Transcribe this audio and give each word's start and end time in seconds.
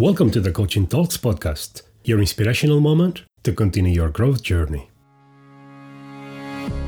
Welcome 0.00 0.30
to 0.30 0.40
the 0.40 0.50
Coaching 0.50 0.86
Talks 0.86 1.18
podcast, 1.18 1.82
your 2.04 2.20
inspirational 2.20 2.80
moment 2.80 3.24
to 3.42 3.52
continue 3.52 3.92
your 3.92 4.08
growth 4.08 4.42
journey. 4.42 4.88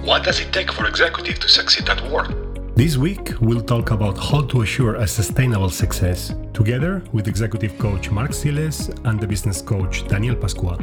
What 0.03 0.25
does 0.25 0.41
it 0.41 0.51
take 0.51 0.73
for 0.73 0.87
executive 0.87 1.39
to 1.41 1.47
succeed 1.47 1.91
at 1.91 2.01
work? 2.11 2.33
This 2.75 2.97
week, 2.97 3.39
we'll 3.43 3.61
talk 3.61 3.91
about 3.91 4.17
how 4.17 4.41
to 4.47 4.63
assure 4.63 4.95
a 4.95 5.07
sustainable 5.07 5.69
success, 5.69 6.35
together 6.55 7.03
with 7.13 7.29
executive 7.29 7.79
coach 7.79 8.11
Marc 8.11 8.31
Siles 8.31 8.89
and 9.05 9.21
the 9.21 9.27
business 9.27 9.61
coach 9.61 10.09
Daniel 10.09 10.35
Pascual. 10.35 10.79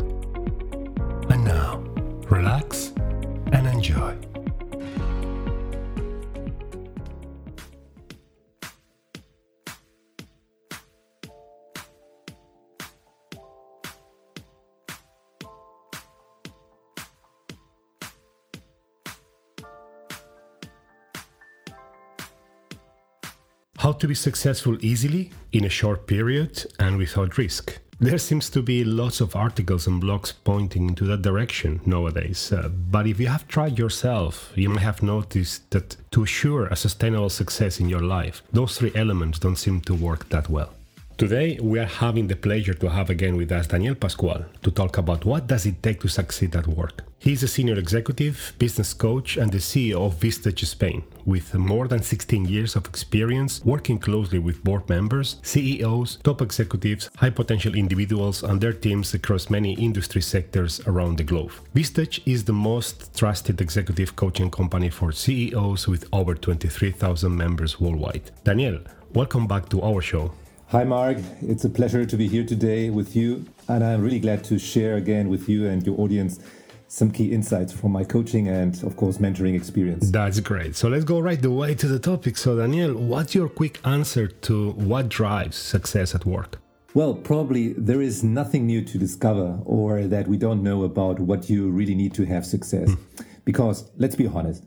How 23.79 23.93
to 23.93 24.09
be 24.09 24.15
successful 24.15 24.77
easily, 24.81 25.31
in 25.53 25.63
a 25.63 25.69
short 25.69 26.05
period, 26.05 26.65
and 26.79 26.97
without 26.97 27.37
risk. 27.37 27.79
There 27.97 28.17
seems 28.17 28.49
to 28.49 28.61
be 28.61 28.83
lots 28.83 29.21
of 29.21 29.37
articles 29.37 29.87
and 29.87 30.03
blogs 30.03 30.33
pointing 30.43 30.89
into 30.89 31.05
that 31.05 31.21
direction 31.21 31.79
nowadays. 31.85 32.51
Uh, 32.51 32.67
but 32.67 33.07
if 33.07 33.21
you 33.21 33.27
have 33.27 33.47
tried 33.47 33.79
yourself, 33.79 34.51
you 34.55 34.67
may 34.67 34.81
have 34.81 35.01
noticed 35.01 35.71
that 35.71 35.95
to 36.11 36.23
assure 36.23 36.67
a 36.67 36.75
sustainable 36.75 37.29
success 37.29 37.79
in 37.79 37.87
your 37.87 38.01
life, 38.01 38.43
those 38.51 38.77
three 38.77 38.91
elements 38.95 39.39
don't 39.39 39.55
seem 39.55 39.79
to 39.81 39.93
work 39.93 40.27
that 40.27 40.49
well. 40.49 40.73
Today, 41.19 41.59
we 41.61 41.79
are 41.79 41.85
having 41.85 42.27
the 42.27 42.35
pleasure 42.37 42.73
to 42.73 42.89
have 42.89 43.09
again 43.09 43.35
with 43.35 43.51
us 43.51 43.67
Daniel 43.67 43.93
Pascual 43.93 44.45
to 44.61 44.71
talk 44.71 44.97
about 44.97 45.25
what 45.25 45.47
does 45.47 45.65
it 45.65 45.83
take 45.83 45.99
to 45.99 46.07
succeed 46.07 46.55
at 46.55 46.65
work. 46.65 47.03
He 47.19 47.33
is 47.33 47.43
a 47.43 47.47
senior 47.49 47.77
executive, 47.77 48.53
business 48.57 48.93
coach, 48.93 49.35
and 49.35 49.51
the 49.51 49.57
CEO 49.57 50.05
of 50.05 50.15
Vistage 50.15 50.65
Spain, 50.65 51.03
with 51.25 51.53
more 51.55 51.89
than 51.89 52.01
16 52.01 52.45
years 52.45 52.77
of 52.77 52.85
experience 52.85 53.59
working 53.65 53.99
closely 53.99 54.39
with 54.39 54.63
board 54.63 54.87
members, 54.87 55.41
CEOs, 55.43 56.19
top 56.23 56.41
executives, 56.41 57.09
high 57.17 57.31
potential 57.31 57.75
individuals, 57.75 58.41
and 58.41 58.61
their 58.61 58.71
teams 58.71 59.13
across 59.13 59.49
many 59.49 59.73
industry 59.73 60.21
sectors 60.21 60.79
around 60.87 61.17
the 61.17 61.25
globe. 61.25 61.51
Vistage 61.75 62.21
is 62.25 62.45
the 62.45 62.53
most 62.53 63.13
trusted 63.13 63.59
executive 63.59 64.15
coaching 64.15 64.49
company 64.49 64.89
for 64.89 65.11
CEOs 65.11 65.85
with 65.85 66.07
over 66.13 66.33
23,000 66.33 67.35
members 67.35 67.77
worldwide. 67.77 68.31
Daniel, 68.45 68.79
welcome 69.13 69.47
back 69.47 69.67
to 69.67 69.81
our 69.81 70.01
show. 70.01 70.31
Hi, 70.71 70.83
Marc. 70.83 71.17
It's 71.41 71.65
a 71.65 71.69
pleasure 71.69 72.05
to 72.05 72.15
be 72.15 72.27
here 72.27 72.45
today 72.45 72.91
with 72.91 73.15
you. 73.15 73.43
And 73.67 73.83
I'm 73.83 74.03
really 74.03 74.19
glad 74.19 74.43
to 74.43 74.59
share 74.59 74.97
again 74.97 75.27
with 75.27 75.49
you 75.49 75.67
and 75.67 75.83
your 75.83 75.99
audience 75.99 76.39
some 76.87 77.09
key 77.09 77.31
insights 77.31 77.73
from 77.73 77.91
my 77.91 78.03
coaching 78.03 78.49
and, 78.49 78.79
of 78.83 78.95
course, 78.95 79.17
mentoring 79.17 79.55
experience. 79.55 80.11
That's 80.11 80.39
great. 80.39 80.75
So 80.75 80.87
let's 80.87 81.05
go 81.05 81.21
right 81.21 81.43
away 81.43 81.73
to 81.73 81.87
the 81.87 81.97
topic. 81.97 82.37
So, 82.37 82.55
Daniel, 82.55 82.93
what's 82.93 83.33
your 83.33 83.49
quick 83.49 83.79
answer 83.83 84.27
to 84.27 84.73
what 84.73 85.09
drives 85.09 85.57
success 85.57 86.13
at 86.13 86.27
work? 86.27 86.59
Well, 86.93 87.15
probably 87.15 87.73
there 87.73 88.03
is 88.03 88.23
nothing 88.23 88.67
new 88.67 88.83
to 88.83 88.99
discover 88.99 89.57
or 89.65 90.03
that 90.03 90.27
we 90.27 90.37
don't 90.37 90.61
know 90.61 90.83
about 90.83 91.19
what 91.19 91.49
you 91.49 91.71
really 91.71 91.95
need 91.95 92.13
to 92.13 92.25
have 92.25 92.45
success. 92.45 92.89
Mm. 92.91 93.25
Because 93.43 93.89
let's 93.97 94.15
be 94.15 94.27
honest, 94.27 94.65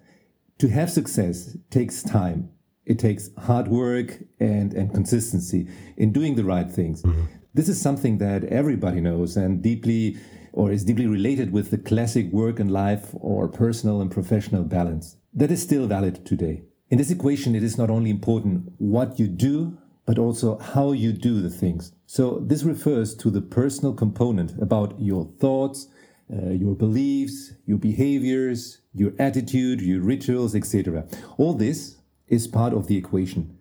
to 0.58 0.67
have 0.67 0.91
success 0.91 1.56
takes 1.70 2.03
time 2.03 2.50
it 2.85 2.99
takes 2.99 3.31
hard 3.39 3.69
work 3.69 4.19
and, 4.41 4.75
and 4.75 4.93
consistency 4.93 5.69
in 5.97 6.13
doing 6.13 6.35
the 6.35 6.45
right 6.45 6.71
things. 6.71 7.03
Mm-hmm. 7.03 7.25
This 7.55 7.69
is 7.69 7.81
something 7.81 8.19
that 8.19 8.45
everybody 8.45 9.01
knows 9.01 9.37
and 9.37 9.63
deeply 9.63 10.17
or 10.53 10.71
is 10.71 10.85
deeply 10.85 11.07
related 11.07 11.53
with 11.53 11.71
the 11.71 11.79
classic 11.79 12.31
work 12.33 12.61
and 12.61 12.71
life 12.71 13.11
or 13.15 13.49
personal 13.49 14.01
and 14.01 14.11
professional 14.11 14.65
balance. 14.65 15.17
That 15.33 15.51
is 15.51 15.63
still 15.63 15.87
valid 15.87 16.27
today. 16.27 16.63
In 16.91 16.98
this 16.98 17.11
equation, 17.11 17.55
it 17.55 17.63
is 17.63 17.79
not 17.79 17.89
only 17.89 18.11
important 18.11 18.73
what 18.79 19.19
you 19.19 19.27
do, 19.27 19.79
but 20.05 20.19
also 20.19 20.59
how 20.59 20.92
you 20.92 21.13
do 21.13 21.41
the 21.41 21.48
things. 21.48 21.92
So 22.07 22.41
this 22.41 22.65
refers 22.65 23.15
to 23.17 23.31
the 23.31 23.41
personal 23.41 23.95
component 23.95 24.61
about 24.61 25.01
your 25.01 25.31
thoughts, 25.39 25.89
uh, 26.31 26.51
your 26.51 26.75
beliefs, 26.75 27.53
your 27.67 27.79
behaviors, 27.79 28.81
your 28.92 29.13
attitude, 29.19 29.81
your 29.81 30.03
rituals, 30.03 30.55
etc. 30.55 31.07
All 31.39 31.55
this 31.55 31.97
is 32.33 32.48
part 32.48 32.73
of 32.73 32.89
the 32.89 32.97
equation. 32.97 33.57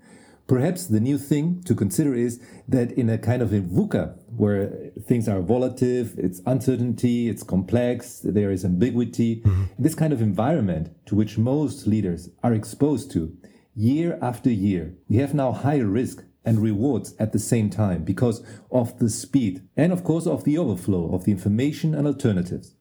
Perhaps 0.47 0.87
the 0.87 0.99
new 0.99 1.17
thing 1.17 1.61
to 1.63 1.75
consider 1.75 2.13
is 2.15 2.41
that 2.67 2.91
in 2.93 3.09
a 3.09 3.17
kind 3.17 3.41
of 3.41 3.53
a 3.53 3.61
VUCA, 3.61 4.17
where 4.35 4.91
things 5.07 5.29
are 5.29 5.41
volatile, 5.41 6.07
it's 6.17 6.41
uncertainty, 6.45 7.29
it's 7.29 7.43
complex, 7.43 8.19
there 8.19 8.51
is 8.51 8.65
ambiguity, 8.65 9.41
mm-hmm. 9.41 9.63
this 9.77 9.95
kind 9.95 10.11
of 10.11 10.21
environment 10.21 10.89
to 11.05 11.15
which 11.15 11.37
most 11.37 11.85
leaders 11.85 12.29
are 12.43 12.53
exposed 12.53 13.11
to 13.11 13.37
year 13.75 14.17
after 14.21 14.49
year, 14.49 14.95
we 15.07 15.17
have 15.17 15.33
now 15.33 15.51
higher 15.51 15.85
risk 15.85 16.23
and 16.43 16.59
rewards 16.59 17.15
at 17.19 17.31
the 17.31 17.39
same 17.39 17.69
time 17.69 18.03
because 18.03 18.43
of 18.71 18.97
the 18.99 19.09
speed 19.09 19.61
and, 19.77 19.93
of 19.93 20.03
course, 20.03 20.25
of 20.25 20.43
the 20.43 20.57
overflow 20.57 21.13
of 21.13 21.23
the 21.25 21.31
information 21.31 21.93
and 21.93 22.07
alternatives. 22.07 22.75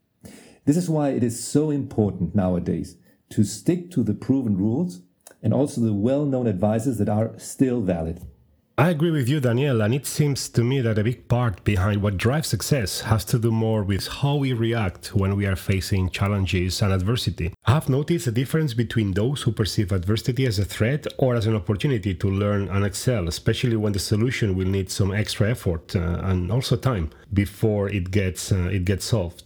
This 0.65 0.77
is 0.77 0.91
why 0.91 1.11
it 1.11 1.23
is 1.23 1.43
so 1.47 1.71
important 1.71 2.34
nowadays 2.34 2.97
to 3.31 3.45
stick 3.45 3.91
to 3.93 4.03
the 4.03 4.15
proven 4.15 4.56
rules 4.56 5.03
and 5.43 5.55
also 5.55 5.81
the 5.81 5.95
well 5.95 6.25
known 6.25 6.47
advices 6.47 6.99
that 6.99 7.09
are 7.09 7.33
still 7.39 7.81
valid. 7.81 8.23
I 8.81 8.89
agree 8.89 9.11
with 9.11 9.28
you, 9.28 9.41
Daniel, 9.41 9.83
and 9.83 9.93
it 9.93 10.06
seems 10.06 10.49
to 10.49 10.65
me 10.65 10.81
that 10.81 10.97
a 10.97 11.05
big 11.05 11.28
part 11.28 11.62
behind 11.65 12.01
what 12.01 12.17
drives 12.17 12.49
success 12.49 13.03
has 13.03 13.27
to 13.27 13.39
do 13.39 13.50
more 13.50 13.83
with 13.83 14.09
how 14.09 14.37
we 14.37 14.55
react 14.55 15.15
when 15.15 15.37
we 15.37 15.45
are 15.45 15.55
facing 15.55 16.09
challenges 16.09 16.81
and 16.81 16.91
adversity. 16.91 17.53
I 17.67 17.73
have 17.73 17.91
noticed 17.91 18.27
a 18.29 18.33
difference 18.33 18.73
between 18.73 19.12
those 19.12 19.43
who 19.43 19.53
perceive 19.53 19.93
adversity 19.93 20.47
as 20.47 20.59
a 20.59 20.65
threat 20.65 21.06
or 21.19 21.34
as 21.34 21.47
an 21.47 21.56
opportunity 21.56 22.15
to 22.15 22.31
learn 22.31 22.71
and 22.71 22.83
excel, 22.87 23.29
especially 23.29 23.77
when 23.77 23.93
the 23.93 23.99
solution 23.99 24.56
will 24.56 24.69
need 24.69 24.91
some 24.91 25.12
extra 25.12 25.50
effort 25.50 25.95
uh, 25.95 26.23
and 26.23 26.50
also 26.50 26.75
time 26.75 27.11
before 27.34 27.91
it 27.91 28.11
gets 28.11 28.50
uh, 28.50 28.71
it 28.73 28.87
gets 28.87 29.05
solved. 29.05 29.43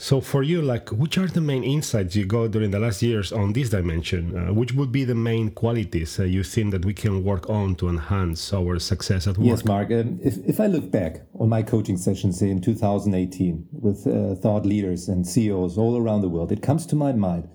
So 0.00 0.20
for 0.20 0.44
you, 0.44 0.62
like, 0.62 0.90
which 0.90 1.18
are 1.18 1.26
the 1.26 1.40
main 1.40 1.64
insights 1.64 2.14
you 2.14 2.24
got 2.24 2.52
during 2.52 2.70
the 2.70 2.78
last 2.78 3.02
years 3.02 3.32
on 3.32 3.52
this 3.52 3.70
dimension? 3.70 4.38
Uh, 4.38 4.52
which 4.54 4.72
would 4.72 4.92
be 4.92 5.04
the 5.04 5.16
main 5.16 5.50
qualities 5.50 6.20
uh, 6.20 6.22
you 6.22 6.44
think 6.44 6.70
that 6.70 6.84
we 6.84 6.94
can 6.94 7.24
work 7.24 7.50
on 7.50 7.74
to 7.74 7.88
enhance 7.88 8.52
our 8.52 8.78
success 8.78 9.26
at 9.26 9.36
work? 9.36 9.48
Yes, 9.48 9.64
Marc. 9.64 9.90
Um, 9.90 10.20
if, 10.22 10.36
if 10.46 10.60
I 10.60 10.66
look 10.68 10.92
back 10.92 11.22
on 11.34 11.48
my 11.48 11.64
coaching 11.64 11.96
sessions 11.96 12.40
in 12.42 12.60
2018 12.60 13.66
with 13.72 14.06
uh, 14.06 14.36
thought 14.36 14.64
leaders 14.64 15.08
and 15.08 15.26
CEOs 15.26 15.76
all 15.76 15.96
around 15.96 16.20
the 16.20 16.28
world, 16.28 16.52
it 16.52 16.62
comes 16.62 16.86
to 16.86 16.94
my 16.94 17.10
mind 17.10 17.48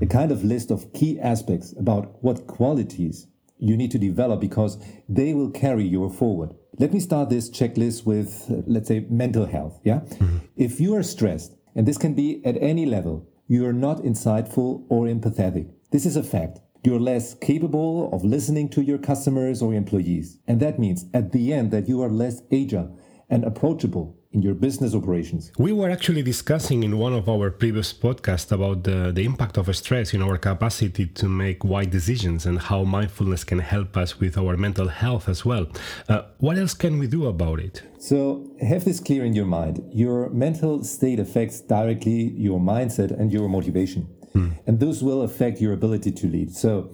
a 0.00 0.06
kind 0.06 0.32
of 0.32 0.42
list 0.42 0.72
of 0.72 0.92
key 0.92 1.20
aspects 1.20 1.72
about 1.78 2.20
what 2.22 2.48
qualities 2.48 3.28
you 3.58 3.76
need 3.76 3.92
to 3.92 3.98
develop 3.98 4.40
because 4.40 4.76
they 5.08 5.34
will 5.34 5.50
carry 5.50 5.84
you 5.84 6.10
forward. 6.10 6.52
Let 6.78 6.92
me 6.92 6.98
start 6.98 7.30
this 7.30 7.48
checklist 7.48 8.04
with, 8.04 8.44
uh, 8.50 8.62
let's 8.66 8.88
say, 8.88 9.06
mental 9.08 9.46
health. 9.46 9.78
Yeah. 9.84 10.00
Mm-hmm. 10.00 10.38
If 10.56 10.80
you 10.80 10.94
are 10.96 11.04
stressed, 11.04 11.56
and 11.76 11.86
this 11.86 11.98
can 11.98 12.14
be 12.14 12.44
at 12.44 12.60
any 12.60 12.86
level. 12.86 13.28
You 13.46 13.66
are 13.66 13.72
not 13.72 13.98
insightful 13.98 14.84
or 14.88 15.04
empathetic. 15.04 15.70
This 15.92 16.06
is 16.06 16.16
a 16.16 16.22
fact. 16.22 16.58
You're 16.82 16.98
less 16.98 17.34
capable 17.34 18.10
of 18.12 18.24
listening 18.24 18.70
to 18.70 18.82
your 18.82 18.98
customers 18.98 19.60
or 19.60 19.74
employees. 19.74 20.38
And 20.48 20.58
that 20.60 20.78
means 20.78 21.04
at 21.12 21.32
the 21.32 21.52
end 21.52 21.70
that 21.72 21.88
you 21.88 22.02
are 22.02 22.08
less 22.08 22.42
agile 22.50 22.98
and 23.28 23.44
approachable 23.44 24.15
in 24.36 24.42
your 24.42 24.54
business 24.54 24.94
operations. 24.94 25.50
We 25.58 25.72
were 25.72 25.90
actually 25.90 26.22
discussing 26.22 26.82
in 26.84 26.98
one 26.98 27.14
of 27.14 27.26
our 27.28 27.50
previous 27.50 27.92
podcasts 27.92 28.52
about 28.52 28.84
the, 28.84 29.10
the 29.10 29.24
impact 29.24 29.56
of 29.56 29.74
stress 29.74 30.12
in 30.12 30.20
our 30.22 30.36
capacity 30.36 31.06
to 31.06 31.26
make 31.26 31.64
wise 31.64 31.86
decisions 31.86 32.44
and 32.44 32.58
how 32.58 32.84
mindfulness 32.84 33.42
can 33.44 33.60
help 33.60 33.96
us 33.96 34.20
with 34.20 34.36
our 34.36 34.56
mental 34.56 34.88
health 34.88 35.26
as 35.28 35.44
well. 35.44 35.66
Uh, 36.08 36.22
what 36.38 36.58
else 36.58 36.74
can 36.74 36.98
we 36.98 37.06
do 37.06 37.26
about 37.26 37.58
it? 37.58 37.82
So, 37.98 38.44
have 38.60 38.84
this 38.84 39.00
clear 39.00 39.24
in 39.24 39.32
your 39.32 39.46
mind. 39.46 39.82
Your 39.90 40.28
mental 40.28 40.84
state 40.84 41.18
affects 41.18 41.60
directly 41.62 42.20
your 42.46 42.60
mindset 42.60 43.10
and 43.18 43.32
your 43.32 43.48
motivation. 43.48 44.02
Hmm. 44.34 44.50
And 44.66 44.78
those 44.78 45.02
will 45.02 45.22
affect 45.22 45.62
your 45.62 45.72
ability 45.72 46.12
to 46.12 46.26
lead. 46.26 46.54
So, 46.54 46.92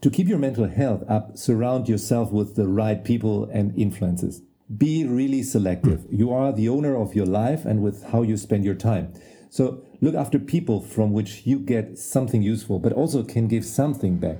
to 0.00 0.10
keep 0.10 0.26
your 0.26 0.38
mental 0.38 0.66
health 0.66 1.04
up, 1.08 1.36
surround 1.36 1.88
yourself 1.88 2.32
with 2.32 2.56
the 2.56 2.66
right 2.66 3.04
people 3.04 3.44
and 3.44 3.78
influences 3.78 4.42
be 4.76 5.04
really 5.04 5.42
selective. 5.42 6.06
You 6.10 6.32
are 6.32 6.52
the 6.52 6.68
owner 6.68 6.96
of 6.96 7.14
your 7.14 7.26
life 7.26 7.64
and 7.64 7.82
with 7.82 8.04
how 8.04 8.22
you 8.22 8.36
spend 8.36 8.64
your 8.64 8.74
time. 8.74 9.12
So 9.50 9.82
look 10.00 10.14
after 10.14 10.38
people 10.38 10.80
from 10.80 11.12
which 11.12 11.42
you 11.44 11.58
get 11.58 11.98
something 11.98 12.42
useful, 12.42 12.78
but 12.78 12.92
also 12.92 13.24
can 13.24 13.48
give 13.48 13.64
something 13.64 14.18
back. 14.18 14.38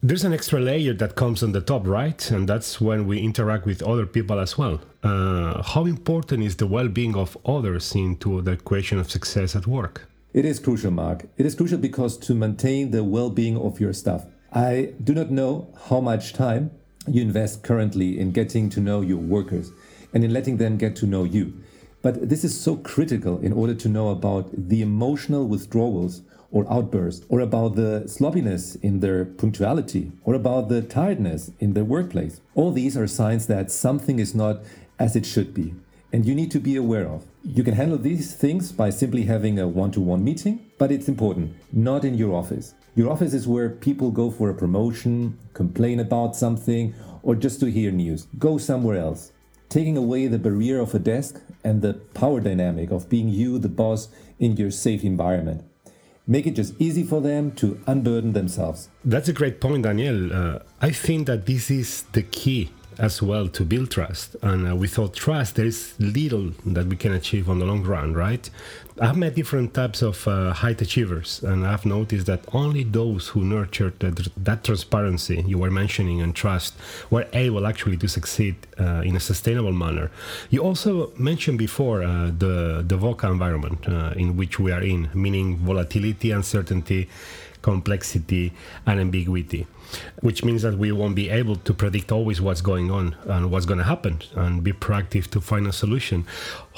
There's 0.00 0.22
an 0.22 0.32
extra 0.32 0.60
layer 0.60 0.94
that 0.94 1.16
comes 1.16 1.42
on 1.42 1.50
the 1.50 1.60
top, 1.60 1.84
right? 1.84 2.30
And 2.30 2.48
that's 2.48 2.80
when 2.80 3.08
we 3.08 3.18
interact 3.18 3.66
with 3.66 3.82
other 3.82 4.06
people 4.06 4.38
as 4.38 4.56
well. 4.56 4.80
Uh, 5.02 5.60
how 5.60 5.86
important 5.86 6.44
is 6.44 6.54
the 6.54 6.68
well 6.68 6.86
being 6.86 7.16
of 7.16 7.36
others 7.44 7.96
into 7.96 8.40
the 8.42 8.52
equation 8.52 9.00
of 9.00 9.10
success 9.10 9.56
at 9.56 9.66
work? 9.66 10.08
It 10.32 10.44
is 10.44 10.60
crucial, 10.60 10.92
Marc. 10.92 11.26
It 11.36 11.46
is 11.46 11.56
crucial 11.56 11.78
because 11.78 12.16
to 12.18 12.34
maintain 12.36 12.92
the 12.92 13.02
well 13.02 13.28
being 13.28 13.58
of 13.58 13.80
your 13.80 13.92
staff, 13.92 14.24
I 14.52 14.92
do 15.02 15.14
not 15.14 15.32
know 15.32 15.74
how 15.88 15.98
much 15.98 16.32
time 16.32 16.70
you 17.08 17.20
invest 17.20 17.64
currently 17.64 18.20
in 18.20 18.30
getting 18.30 18.70
to 18.70 18.80
know 18.80 19.00
your 19.00 19.18
workers 19.18 19.72
and 20.14 20.22
in 20.22 20.32
letting 20.32 20.58
them 20.58 20.76
get 20.76 20.94
to 20.96 21.06
know 21.06 21.24
you. 21.24 21.54
But 22.02 22.28
this 22.28 22.44
is 22.44 22.58
so 22.58 22.76
critical 22.76 23.40
in 23.40 23.52
order 23.52 23.74
to 23.74 23.88
know 23.88 24.10
about 24.10 24.48
the 24.52 24.80
emotional 24.80 25.48
withdrawals 25.48 26.22
or 26.50 26.70
outbursts, 26.72 27.26
or 27.28 27.40
about 27.40 27.76
the 27.76 28.04
sloppiness 28.06 28.74
in 28.76 29.00
their 29.00 29.24
punctuality, 29.24 30.12
or 30.24 30.34
about 30.34 30.68
the 30.68 30.80
tiredness 30.80 31.50
in 31.60 31.74
their 31.74 31.84
workplace. 31.84 32.40
All 32.54 32.72
these 32.72 32.96
are 32.96 33.06
signs 33.06 33.46
that 33.48 33.70
something 33.70 34.18
is 34.18 34.34
not 34.34 34.60
as 34.98 35.14
it 35.14 35.26
should 35.26 35.52
be, 35.52 35.74
and 36.12 36.24
you 36.24 36.34
need 36.34 36.50
to 36.52 36.60
be 36.60 36.76
aware 36.76 37.06
of. 37.06 37.24
You 37.44 37.62
can 37.62 37.74
handle 37.74 37.98
these 37.98 38.34
things 38.34 38.72
by 38.72 38.90
simply 38.90 39.24
having 39.24 39.58
a 39.58 39.68
one 39.68 39.90
to 39.92 40.00
one 40.00 40.24
meeting, 40.24 40.64
but 40.78 40.90
it's 40.90 41.08
important, 41.08 41.54
not 41.72 42.04
in 42.04 42.14
your 42.14 42.34
office. 42.34 42.74
Your 42.94 43.10
office 43.10 43.34
is 43.34 43.46
where 43.46 43.68
people 43.68 44.10
go 44.10 44.30
for 44.30 44.48
a 44.48 44.54
promotion, 44.54 45.38
complain 45.52 46.00
about 46.00 46.34
something, 46.34 46.94
or 47.22 47.34
just 47.34 47.60
to 47.60 47.70
hear 47.70 47.90
news. 47.90 48.26
Go 48.38 48.58
somewhere 48.58 48.96
else. 48.96 49.32
Taking 49.68 49.98
away 49.98 50.26
the 50.26 50.38
barrier 50.38 50.80
of 50.80 50.94
a 50.94 50.98
desk 50.98 51.42
and 51.62 51.82
the 51.82 51.94
power 52.14 52.40
dynamic 52.40 52.90
of 52.90 53.10
being 53.10 53.28
you, 53.28 53.58
the 53.58 53.68
boss, 53.68 54.08
in 54.38 54.56
your 54.56 54.70
safe 54.70 55.04
environment 55.04 55.62
make 56.28 56.46
it 56.46 56.52
just 56.52 56.74
easy 56.78 57.02
for 57.02 57.20
them 57.20 57.50
to 57.52 57.80
unburden 57.86 58.34
themselves. 58.34 58.90
That's 59.04 59.28
a 59.28 59.32
great 59.32 59.60
point, 59.60 59.82
Daniel. 59.82 60.32
Uh, 60.32 60.58
I 60.80 60.90
think 60.90 61.26
that 61.26 61.46
this 61.46 61.70
is 61.70 62.02
the 62.12 62.22
key 62.22 62.70
as 62.98 63.22
well 63.22 63.48
to 63.48 63.64
build 63.64 63.90
trust. 63.90 64.36
And 64.42 64.68
uh, 64.68 64.74
without 64.74 65.14
trust, 65.14 65.54
there 65.54 65.66
is 65.66 65.94
little 65.98 66.52
that 66.66 66.86
we 66.86 66.96
can 66.96 67.12
achieve 67.12 67.48
on 67.48 67.60
the 67.60 67.64
long 67.64 67.84
run, 67.84 68.12
right? 68.14 68.48
I've 69.00 69.16
met 69.16 69.36
different 69.36 69.74
types 69.74 70.02
of 70.02 70.26
uh, 70.26 70.52
high 70.52 70.70
achievers, 70.70 71.40
and 71.44 71.64
I've 71.64 71.86
noticed 71.86 72.26
that 72.26 72.40
only 72.52 72.82
those 72.82 73.28
who 73.28 73.44
nurtured 73.44 74.00
that, 74.00 74.28
that 74.36 74.64
transparency 74.64 75.44
you 75.46 75.58
were 75.58 75.70
mentioning 75.70 76.20
and 76.20 76.34
trust 76.34 76.74
were 77.08 77.26
able 77.32 77.64
actually 77.66 77.96
to 77.98 78.08
succeed 78.08 78.56
uh, 78.80 79.02
in 79.04 79.14
a 79.14 79.20
sustainable 79.20 79.72
manner. 79.72 80.10
You 80.50 80.62
also 80.64 81.12
mentioned 81.16 81.58
before 81.58 82.02
uh, 82.02 82.32
the 82.36 82.84
the 82.86 82.98
VUCA 82.98 83.30
environment 83.30 83.88
uh, 83.88 84.14
in 84.16 84.36
which 84.36 84.58
we 84.58 84.72
are 84.72 84.82
in, 84.82 85.10
meaning 85.14 85.58
volatility, 85.58 86.32
uncertainty, 86.32 87.08
complexity, 87.62 88.52
and 88.84 88.98
ambiguity 88.98 89.66
which 90.20 90.44
means 90.44 90.62
that 90.62 90.78
we 90.78 90.92
won't 90.92 91.14
be 91.14 91.28
able 91.28 91.56
to 91.56 91.74
predict 91.74 92.12
always 92.12 92.40
what's 92.40 92.60
going 92.60 92.90
on 92.90 93.16
and 93.24 93.50
what's 93.50 93.66
going 93.66 93.78
to 93.78 93.84
happen 93.84 94.20
and 94.34 94.62
be 94.62 94.72
proactive 94.72 95.28
to 95.28 95.40
find 95.40 95.66
a 95.66 95.72
solution. 95.72 96.26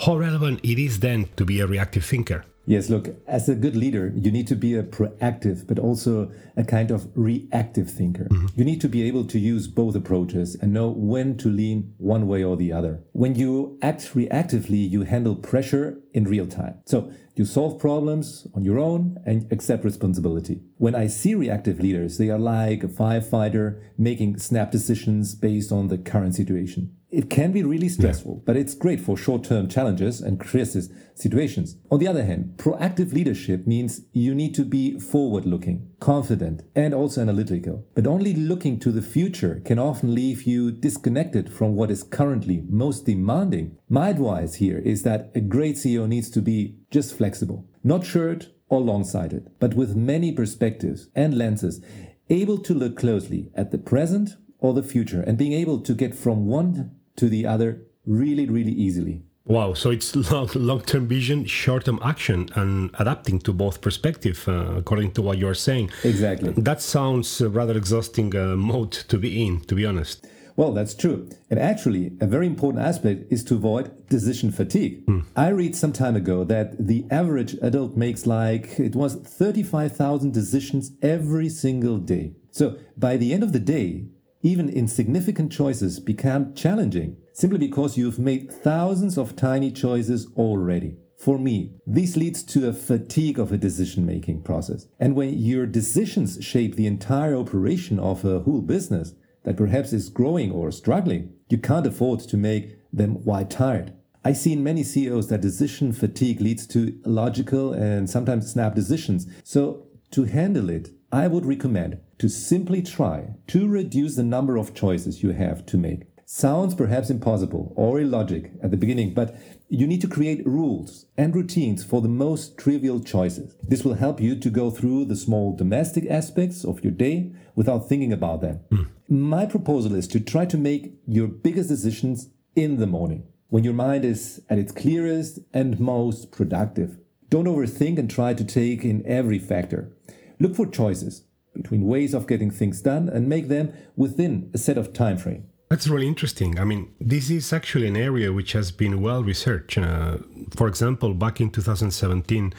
How 0.05 0.17
relevant 0.17 0.61
it 0.63 0.79
is 0.79 1.01
then 1.01 1.29
to 1.37 1.45
be 1.45 1.61
a 1.61 1.67
reactive 1.67 2.05
thinker? 2.05 2.45
Yes, 2.67 2.89
look, 2.89 3.09
as 3.27 3.49
a 3.49 3.55
good 3.55 3.75
leader, 3.75 4.13
you 4.15 4.31
need 4.31 4.47
to 4.47 4.55
be 4.55 4.77
a 4.77 4.85
proactive, 4.85 5.67
but 5.67 5.79
also 5.79 6.31
a 6.57 6.63
kind 6.63 6.91
of 6.91 7.09
reactive 7.15 7.91
thinker. 7.91 8.25
Mm-hmm. 8.25 8.47
You 8.55 8.65
need 8.65 8.81
to 8.83 8.89
be 8.89 9.03
able 9.03 9.25
to 9.25 9.39
use 9.39 9.67
both 9.67 9.97
approaches 9.97 10.55
and 10.55 10.73
know 10.73 10.89
when 10.91 11.37
to 11.39 11.49
lean 11.49 11.95
one 11.97 12.29
way 12.29 12.45
or 12.45 12.57
the 12.57 12.73
other. 12.73 13.03
When 13.13 13.35
you 13.35 13.79
act 13.83 14.15
reactively, 14.15 14.89
you 14.89 15.03
handle 15.03 15.35
pressure 15.35 15.99
in 16.13 16.25
real 16.25 16.47
time. 16.47 16.75
So 16.85 17.11
you 17.41 17.47
solve 17.47 17.79
problems 17.79 18.47
on 18.55 18.67
your 18.67 18.79
own 18.79 19.17
and 19.25 19.51
accept 19.51 19.83
responsibility. 19.83 20.61
When 20.77 20.95
I 20.95 21.07
see 21.07 21.35
reactive 21.35 21.81
leaders, 21.81 22.19
they 22.19 22.29
are 22.29 22.39
like 22.39 22.85
a 22.85 22.89
firefighter 22.89 23.81
making 23.97 24.39
snap 24.39 24.71
decisions 24.71 25.35
based 25.35 25.73
on 25.73 25.89
the 25.89 25.97
current 25.97 26.35
situation. 26.35 26.95
It 27.11 27.31
can 27.31 27.51
be 27.51 27.65
really 27.65 27.89
stressful, 27.89 28.35
yeah. 28.37 28.43
but 28.45 28.57
it's 28.57 28.75
great 28.75 29.01
for 29.01 29.17
short 29.17 29.43
term 29.43 29.69
challenges 29.69 30.21
and 30.21 30.39
crisis 30.39 30.91
situations. 31.15 31.77
On 31.91 31.99
the 31.99 32.07
other 32.07 32.25
hand, 32.25 32.55
proactive 32.57 33.13
leadership 33.13 33.67
means 33.67 34.03
you 34.13 34.35
need 34.35 34.55
to 34.55 34.65
be 34.65 35.01
forward 35.01 35.45
looking, 35.45 35.89
confident, 35.99 36.63
and 36.77 36.95
also 36.95 37.23
analytical. 37.23 37.85
But 37.95 38.07
only 38.07 38.35
looking 38.35 38.79
to 38.81 38.93
the 38.93 39.03
future 39.03 39.61
can 39.65 39.79
often 39.79 40.15
leave 40.15 40.45
you 40.45 40.71
disconnected 40.71 41.53
from 41.53 41.75
what 41.75 41.91
is 41.91 42.05
currently 42.05 42.63
most 42.69 43.07
demanding. 43.07 43.79
My 43.93 44.11
advice 44.11 44.55
here 44.55 44.79
is 44.79 45.03
that 45.03 45.33
a 45.35 45.41
great 45.41 45.75
CEO 45.75 46.07
needs 46.07 46.31
to 46.31 46.41
be 46.41 46.77
just 46.93 47.13
flexible, 47.19 47.67
not 47.83 48.07
short 48.07 48.51
or 48.69 48.81
long 48.81 49.03
sighted, 49.03 49.51
but 49.59 49.75
with 49.75 49.97
many 49.97 50.31
perspectives 50.31 51.09
and 51.17 51.37
lenses, 51.37 51.85
able 52.29 52.59
to 52.59 52.73
look 52.73 52.97
closely 52.97 53.51
at 53.53 53.73
the 53.73 53.79
present 53.79 54.37
or 54.61 54.75
the 54.75 54.85
future 54.85 55.23
and 55.23 55.37
being 55.37 55.53
able 55.53 55.81
to 55.81 55.93
get 55.93 56.15
from 56.15 56.47
one 56.47 56.93
to 57.17 57.29
the 57.29 57.45
other 57.45 57.83
really, 58.07 58.49
really 58.49 58.71
easily. 58.71 59.25
Wow, 59.45 59.75
so 59.75 59.91
it's 59.91 60.15
long 60.55 60.83
term 60.83 61.09
vision, 61.09 61.45
short 61.45 61.87
term 61.87 61.99
action, 62.05 62.49
and 62.55 62.91
adapting 63.01 63.41
to 63.41 63.53
both 63.53 63.81
perspective, 63.81 64.45
uh, 64.47 64.77
according 64.77 65.11
to 65.15 65.23
what 65.23 65.37
you're 65.37 65.53
saying. 65.55 65.91
Exactly. 66.05 66.53
That 66.53 66.81
sounds 66.81 67.41
a 67.41 67.49
rather 67.49 67.77
exhausting 67.77 68.37
uh, 68.37 68.55
mode 68.55 68.93
to 68.93 69.19
be 69.19 69.45
in, 69.45 69.63
to 69.63 69.75
be 69.75 69.85
honest. 69.85 70.29
Well, 70.57 70.73
that's 70.73 70.95
true. 70.95 71.29
And 71.49 71.59
actually, 71.59 72.13
a 72.21 72.27
very 72.27 72.47
important 72.47 72.85
aspect 72.85 73.33
is 73.33 73.45
to 73.45 73.55
avoid 73.55 74.09
decision 74.09 74.51
fatigue. 74.51 75.07
Mm. 75.07 75.25
I 75.37 75.49
read 75.49 75.77
some 75.77 75.93
time 75.93 76.17
ago 76.17 76.45
that 76.45 76.87
the 76.87 77.07
average 77.11 77.55
adult 77.63 77.97
makes 77.97 78.27
like 78.27 78.79
it 78.79 78.95
was 78.95 79.15
35,000 79.15 80.33
decisions 80.33 80.93
every 81.03 81.49
single 81.49 81.99
day. 81.99 82.35
So 82.51 82.79
by 82.97 83.17
the 83.17 83.33
end 83.33 83.43
of 83.43 83.53
the 83.53 83.61
day, 83.61 84.07
even 84.43 84.69
insignificant 84.69 85.53
choices 85.53 86.01
become 86.01 86.55
challenging 86.55 87.17
simply 87.33 87.59
because 87.59 87.97
you've 87.97 88.19
made 88.19 88.51
thousands 88.51 89.17
of 89.19 89.37
tiny 89.37 89.71
choices 89.71 90.29
already. 90.37 90.97
For 91.19 91.39
me, 91.39 91.75
this 91.87 92.17
leads 92.17 92.43
to 92.45 92.69
a 92.69 92.73
fatigue 92.73 93.39
of 93.39 93.53
a 93.53 93.59
decision 93.59 94.07
making 94.07 94.43
process. 94.43 94.87
And 94.99 95.15
when 95.15 95.39
your 95.39 95.67
decisions 95.67 96.43
shape 96.43 96.77
the 96.77 96.87
entire 96.87 97.37
operation 97.37 97.99
of 97.99 98.25
a 98.25 98.41
whole 98.41 98.63
business 98.63 99.13
that 99.45 99.57
perhaps 99.57 99.93
is 99.93 100.09
growing 100.09 100.51
or 100.51 100.71
struggling, 100.71 101.33
you 101.49 101.59
can't 101.59 101.87
afford 101.87 102.21
to 102.21 102.37
make 102.37 102.79
them 102.93 103.25
white 103.25 103.51
tired. 103.51 103.93
I 104.25 104.33
see 104.33 104.53
in 104.53 104.63
many 104.63 104.83
CEOs 104.83 105.29
that 105.29 105.41
decision 105.41 105.93
fatigue 105.93 106.41
leads 106.41 106.67
to 106.69 106.99
logical 107.05 107.73
and 107.73 108.09
sometimes 108.09 108.53
snap 108.53 108.75
decisions. 108.75 109.27
So 109.45 109.87
to 110.11 110.25
handle 110.25 110.69
it, 110.69 110.91
I 111.11 111.27
would 111.27 111.47
recommend 111.47 112.01
to 112.19 112.29
simply 112.29 112.83
try 112.83 113.35
to 113.49 113.67
reduce 113.67 114.17
the 114.17 114.23
number 114.23 114.57
of 114.57 114.75
choices 114.75 115.23
you 115.23 115.31
have 115.31 115.65
to 115.67 115.79
make. 115.79 116.03
Sounds 116.27 116.75
perhaps 116.75 117.11
impossible 117.11 117.73
or 117.75 117.99
illogic 117.99 118.53
at 118.63 118.71
the 118.71 118.77
beginning, 118.77 119.15
but 119.15 119.37
you 119.69 119.87
need 119.87 120.01
to 120.03 120.07
create 120.07 120.47
rules 120.47 121.07
and 121.17 121.35
routines 121.35 121.83
for 121.83 122.01
the 122.01 122.09
most 122.09 122.57
trivial 122.57 123.01
choices. 123.01 123.57
This 123.67 123.85
will 123.85 123.95
help 123.95 124.21
you 124.21 124.37
to 124.37 124.51
go 124.51 124.71
through 124.71 125.07
the 125.07 125.17
small 125.17 125.57
domestic 125.57 126.07
aspects 126.09 126.65
of 126.65 126.85
your 126.85 126.93
day 126.93 127.33
without 127.57 127.89
thinking 127.89 128.13
about 128.13 128.43
them. 128.43 128.61
Mm. 128.71 128.87
My 129.13 129.45
proposal 129.45 129.97
is 129.97 130.07
to 130.07 130.21
try 130.21 130.47
to 130.47 130.57
make 130.57 130.95
your 131.05 131.27
biggest 131.27 131.69
decisions 131.69 132.29
in 132.55 132.79
the 132.79 132.87
morning 132.87 133.25
when 133.49 133.65
your 133.65 133.75
mind 133.75 134.05
is 134.05 134.41
at 134.49 134.57
its 134.57 134.71
clearest 134.71 135.41
and 135.53 135.81
most 135.81 136.31
productive. 136.31 136.97
Don't 137.29 137.47
overthink 137.47 137.99
and 137.99 138.09
try 138.09 138.35
to 138.35 138.45
take 138.45 138.85
in 138.85 139.05
every 139.05 139.41
factor. 139.41 139.93
Look 140.39 140.55
for 140.55 140.65
choices 140.65 141.25
between 141.57 141.89
ways 141.89 142.15
of 142.15 142.29
getting 142.29 142.53
things 142.53 142.83
done 142.83 143.09
and 143.09 143.29
make 143.29 143.49
them 143.49 143.73
within 143.97 144.49
a 144.55 144.59
set 144.59 144.79
of 144.79 144.93
time 144.93 145.19
frame. 145.19 145.43
That's 145.71 145.89
really 145.89 146.07
interesting. 146.07 146.61
I 146.61 146.65
mean, 146.65 146.95
this 147.01 147.31
is 147.31 147.53
actually 147.53 147.89
an 147.89 147.97
area 147.97 148.33
which 148.33 148.53
has 148.53 148.71
been 148.71 149.03
well 149.03 149.25
researched. 149.25 149.77
Uh, 149.77 150.19
for 150.55 150.69
example, 150.69 151.15
back 151.15 151.41
in 151.41 151.51
2017, 151.51 152.55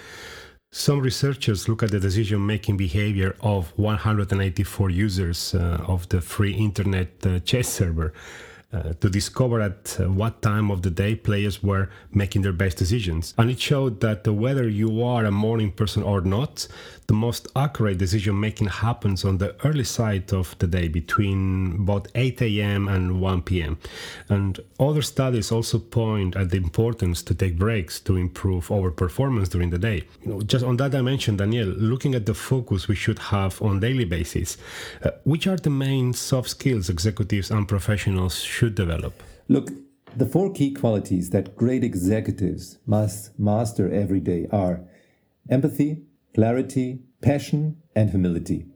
some 0.73 1.01
researchers 1.01 1.67
look 1.67 1.83
at 1.83 1.91
the 1.91 1.99
decision 1.99 2.45
making 2.45 2.77
behavior 2.77 3.35
of 3.41 3.77
184 3.77 4.89
users 4.89 5.53
uh, 5.53 5.83
of 5.85 6.07
the 6.07 6.21
free 6.21 6.53
internet 6.53 7.09
uh, 7.25 7.39
chess 7.39 7.67
server. 7.67 8.13
Uh, 8.73 8.93
to 9.01 9.09
discover 9.09 9.59
at 9.59 9.97
uh, 9.99 10.05
what 10.05 10.41
time 10.41 10.71
of 10.71 10.81
the 10.81 10.89
day 10.89 11.13
players 11.13 11.61
were 11.61 11.89
making 12.13 12.41
their 12.41 12.53
best 12.53 12.77
decisions. 12.77 13.33
And 13.37 13.51
it 13.51 13.59
showed 13.59 13.99
that 13.99 14.25
whether 14.25 14.65
you 14.65 15.03
are 15.03 15.25
a 15.25 15.31
morning 15.31 15.73
person 15.73 16.03
or 16.03 16.21
not, 16.21 16.69
the 17.07 17.13
most 17.13 17.49
accurate 17.53 17.97
decision 17.97 18.39
making 18.39 18.67
happens 18.67 19.25
on 19.25 19.37
the 19.39 19.53
early 19.65 19.83
side 19.83 20.31
of 20.31 20.55
the 20.59 20.67
day 20.67 20.87
between 20.87 21.75
about 21.81 22.07
8 22.15 22.41
a.m. 22.43 22.87
and 22.87 23.19
1 23.19 23.41
p.m. 23.41 23.77
And 24.29 24.57
other 24.79 25.01
studies 25.01 25.51
also 25.51 25.77
point 25.77 26.37
at 26.37 26.51
the 26.51 26.55
importance 26.55 27.21
to 27.23 27.35
take 27.35 27.57
breaks 27.57 27.99
to 28.01 28.15
improve 28.15 28.71
our 28.71 28.89
performance 28.91 29.49
during 29.49 29.71
the 29.71 29.77
day. 29.77 30.03
You 30.23 30.31
know, 30.31 30.41
just 30.43 30.63
on 30.63 30.77
that 30.77 30.91
dimension, 30.91 31.35
Daniel, 31.35 31.67
looking 31.67 32.15
at 32.15 32.25
the 32.25 32.33
focus 32.33 32.87
we 32.87 32.95
should 32.95 33.19
have 33.19 33.61
on 33.61 33.81
daily 33.81 34.05
basis, 34.05 34.55
uh, 35.03 35.11
which 35.25 35.47
are 35.47 35.57
the 35.57 35.69
main 35.69 36.13
soft 36.13 36.51
skills 36.51 36.89
executives 36.89 37.51
and 37.51 37.67
professionals 37.67 38.41
should 38.61 38.75
develop? 38.75 39.23
Look, 39.47 39.71
the 40.15 40.27
four 40.27 40.53
key 40.53 40.71
qualities 40.71 41.31
that 41.31 41.55
great 41.55 41.83
executives 41.83 42.77
must 42.85 43.39
master 43.39 43.91
every 43.91 44.19
day 44.19 44.47
are 44.51 44.81
empathy, 45.49 46.03
clarity, 46.35 46.99
passion, 47.23 47.77
and 47.95 48.11
humility. 48.11 48.67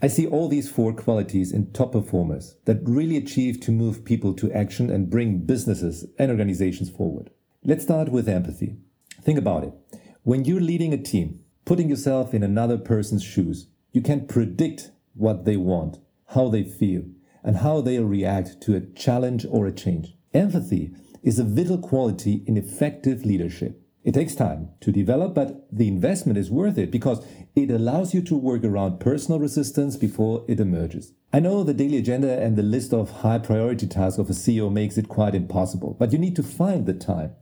I 0.00 0.06
see 0.06 0.26
all 0.26 0.48
these 0.48 0.70
four 0.70 0.94
qualities 0.94 1.52
in 1.52 1.72
top 1.72 1.92
performers 1.92 2.56
that 2.64 2.88
really 2.88 3.18
achieve 3.18 3.60
to 3.60 3.70
move 3.70 4.06
people 4.06 4.32
to 4.32 4.50
action 4.50 4.88
and 4.88 5.10
bring 5.10 5.40
businesses 5.40 6.06
and 6.18 6.30
organizations 6.30 6.88
forward. 6.88 7.28
Let's 7.62 7.84
start 7.84 8.08
with 8.08 8.30
empathy. 8.30 8.78
Think 9.22 9.38
about 9.38 9.64
it. 9.64 9.74
When 10.22 10.46
you're 10.46 10.68
leading 10.72 10.94
a 10.94 11.02
team, 11.12 11.40
putting 11.66 11.90
yourself 11.90 12.32
in 12.32 12.42
another 12.42 12.78
person's 12.78 13.22
shoes, 13.22 13.66
you 13.92 14.00
can 14.00 14.26
predict 14.26 14.90
what 15.12 15.44
they 15.44 15.58
want, 15.58 15.98
how 16.28 16.48
they 16.48 16.64
feel, 16.64 17.04
and 17.44 17.58
how 17.58 17.80
they'll 17.80 18.04
react 18.04 18.60
to 18.62 18.76
a 18.76 18.80
challenge 18.80 19.46
or 19.48 19.66
a 19.66 19.72
change. 19.72 20.14
Empathy 20.34 20.94
is 21.22 21.38
a 21.38 21.44
vital 21.44 21.78
quality 21.78 22.42
in 22.46 22.56
effective 22.56 23.24
leadership. 23.24 23.80
It 24.04 24.14
takes 24.14 24.34
time 24.34 24.70
to 24.80 24.90
develop, 24.90 25.34
but 25.34 25.66
the 25.70 25.86
investment 25.86 26.36
is 26.36 26.50
worth 26.50 26.76
it 26.76 26.90
because 26.90 27.24
it 27.54 27.70
allows 27.70 28.12
you 28.12 28.22
to 28.22 28.34
work 28.34 28.64
around 28.64 28.98
personal 28.98 29.38
resistance 29.38 29.96
before 29.96 30.44
it 30.48 30.58
emerges. 30.58 31.12
I 31.32 31.40
know 31.40 31.62
the 31.62 31.74
daily 31.74 31.98
agenda 31.98 32.40
and 32.40 32.56
the 32.56 32.62
list 32.62 32.92
of 32.92 33.10
high 33.20 33.38
priority 33.38 33.86
tasks 33.86 34.18
of 34.18 34.28
a 34.28 34.32
CEO 34.32 34.72
makes 34.72 34.98
it 34.98 35.08
quite 35.08 35.34
impossible, 35.34 35.96
but 35.98 36.12
you 36.12 36.18
need 36.18 36.34
to 36.36 36.42
find 36.42 36.86
the 36.86 36.94
time 36.94 37.32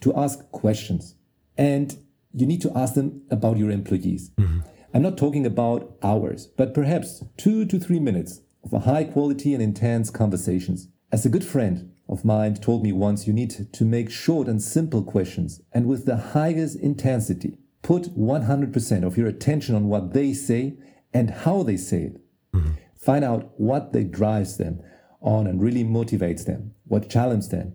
to 0.00 0.14
ask 0.14 0.50
questions 0.50 1.14
and 1.56 1.98
you 2.32 2.46
need 2.46 2.62
to 2.62 2.72
ask 2.76 2.94
them 2.94 3.22
about 3.30 3.56
your 3.56 3.70
employees. 3.70 4.30
Mm-hmm. 4.38 4.60
I'm 4.92 5.02
not 5.02 5.16
talking 5.16 5.46
about 5.46 5.96
hours, 6.02 6.46
but 6.46 6.74
perhaps 6.74 7.24
two 7.36 7.64
to 7.66 7.78
three 7.78 8.00
minutes 8.00 8.40
of 8.62 8.72
a 8.72 8.80
high 8.80 9.04
quality 9.04 9.54
and 9.54 9.62
intense 9.62 10.10
conversations. 10.10 10.88
As 11.12 11.26
a 11.26 11.30
good 11.30 11.44
friend 11.44 11.92
of 12.08 12.24
mine 12.24 12.54
told 12.54 12.82
me 12.82 12.92
once, 12.92 13.26
you 13.26 13.32
need 13.32 13.72
to 13.72 13.84
make 13.84 14.10
short 14.10 14.48
and 14.48 14.62
simple 14.62 15.02
questions 15.02 15.60
and 15.72 15.86
with 15.86 16.06
the 16.06 16.16
highest 16.16 16.78
intensity. 16.78 17.58
Put 17.82 18.16
100% 18.16 19.04
of 19.04 19.16
your 19.16 19.28
attention 19.28 19.74
on 19.74 19.88
what 19.88 20.12
they 20.12 20.32
say 20.34 20.76
and 21.12 21.30
how 21.30 21.62
they 21.62 21.76
say 21.76 22.02
it. 22.02 22.20
Mm-hmm. 22.54 22.70
Find 22.94 23.24
out 23.24 23.52
what 23.56 23.92
they 23.92 24.04
drives 24.04 24.58
them 24.58 24.82
on 25.20 25.46
and 25.46 25.60
really 25.60 25.84
motivates 25.84 26.44
them, 26.44 26.74
what 26.84 27.10
challenges 27.10 27.48
them, 27.48 27.74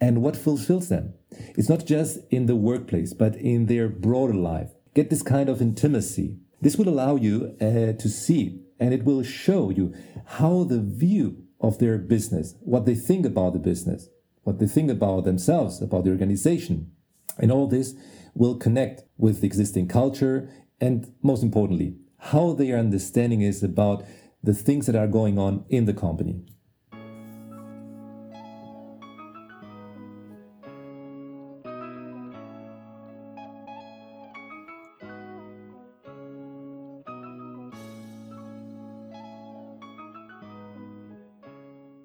and 0.00 0.22
what 0.22 0.36
fulfills 0.36 0.88
them. 0.88 1.14
It's 1.56 1.68
not 1.68 1.86
just 1.86 2.18
in 2.30 2.46
the 2.46 2.56
workplace, 2.56 3.14
but 3.14 3.36
in 3.36 3.66
their 3.66 3.88
broader 3.88 4.34
life. 4.34 4.70
Get 4.94 5.10
this 5.10 5.22
kind 5.22 5.48
of 5.48 5.62
intimacy. 5.62 6.38
This 6.62 6.76
will 6.76 6.88
allow 6.88 7.16
you 7.16 7.56
uh, 7.60 7.92
to 8.00 8.08
see 8.08 8.60
and 8.78 8.94
it 8.94 9.04
will 9.04 9.24
show 9.24 9.70
you 9.70 9.92
how 10.38 10.62
the 10.62 10.80
view 10.80 11.42
of 11.60 11.78
their 11.78 11.98
business, 11.98 12.54
what 12.60 12.86
they 12.86 12.94
think 12.94 13.26
about 13.26 13.52
the 13.52 13.58
business, 13.58 14.08
what 14.44 14.60
they 14.60 14.68
think 14.68 14.88
about 14.88 15.24
themselves, 15.24 15.82
about 15.82 16.04
the 16.04 16.10
organization. 16.10 16.92
And 17.36 17.50
all 17.50 17.66
this 17.66 17.94
will 18.34 18.56
connect 18.56 19.02
with 19.18 19.40
the 19.40 19.46
existing 19.46 19.88
culture 19.88 20.48
and 20.80 21.12
most 21.20 21.42
importantly, 21.42 21.96
how 22.18 22.52
their 22.52 22.78
understanding 22.78 23.42
is 23.42 23.64
about 23.64 24.04
the 24.42 24.54
things 24.54 24.86
that 24.86 24.96
are 24.96 25.08
going 25.08 25.38
on 25.38 25.64
in 25.68 25.86
the 25.86 25.94
company. 25.94 26.44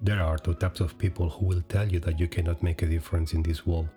There 0.08 0.22
are 0.22 0.38
two 0.38 0.54
types 0.54 0.80
of 0.80 0.96
people 0.96 1.28
who 1.28 1.44
will 1.44 1.60
tell 1.68 1.86
you 1.86 2.00
that 2.00 2.18
you 2.18 2.28
cannot 2.28 2.62
make 2.62 2.80
a 2.80 2.86
difference 2.86 3.34
in 3.34 3.42
this 3.42 3.66
world 3.66 3.90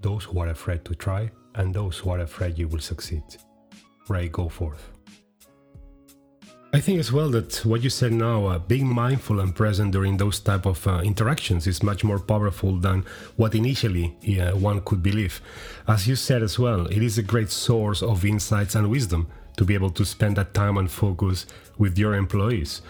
those 0.00 0.24
who 0.24 0.38
are 0.38 0.48
afraid 0.48 0.86
to 0.86 0.94
try, 0.94 1.30
and 1.56 1.74
those 1.74 1.98
who 1.98 2.08
are 2.08 2.20
afraid 2.20 2.56
you 2.56 2.66
will 2.66 2.80
succeed. 2.80 3.24
Ray 4.08 4.30
Goforth. 4.30 4.84
I 6.72 6.80
think 6.80 6.98
as 6.98 7.12
well 7.12 7.28
that 7.30 7.62
what 7.66 7.82
you 7.82 7.90
said 7.90 8.12
now, 8.12 8.46
uh, 8.46 8.58
being 8.58 8.86
mindful 8.86 9.40
and 9.40 9.54
present 9.54 9.92
during 9.92 10.16
those 10.16 10.40
type 10.40 10.64
of 10.64 10.86
uh, 10.86 11.00
interactions 11.04 11.66
is 11.66 11.82
much 11.82 12.04
more 12.04 12.20
powerful 12.20 12.78
than 12.78 13.04
what 13.36 13.54
initially 13.54 14.16
uh, 14.40 14.56
one 14.56 14.80
could 14.80 15.02
believe. 15.02 15.42
As 15.86 16.08
you 16.08 16.16
said 16.16 16.42
as 16.42 16.58
well, 16.58 16.86
it 16.86 17.02
is 17.02 17.18
a 17.18 17.22
great 17.22 17.50
source 17.50 18.02
of 18.02 18.24
insights 18.24 18.76
and 18.76 18.88
wisdom 18.88 19.26
to 19.58 19.64
be 19.64 19.74
able 19.74 19.90
to 19.90 20.04
spend 20.04 20.36
that 20.36 20.54
time 20.54 20.78
and 20.78 20.90
focus 20.90 21.44
with 21.76 21.98
your 21.98 22.14
employees. 22.14 22.80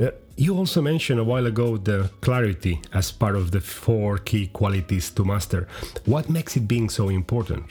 Uh, 0.00 0.10
you 0.36 0.56
also 0.56 0.80
mentioned 0.80 1.18
a 1.18 1.24
while 1.24 1.46
ago 1.46 1.76
the 1.76 2.10
clarity 2.20 2.80
as 2.94 3.10
part 3.10 3.36
of 3.36 3.50
the 3.50 3.60
four 3.60 4.18
key 4.18 4.46
qualities 4.46 5.10
to 5.10 5.24
master. 5.24 5.66
What 6.04 6.30
makes 6.30 6.56
it 6.56 6.68
being 6.68 6.88
so 6.88 7.08
important? 7.08 7.64